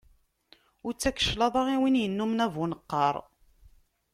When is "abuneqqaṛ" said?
2.45-3.15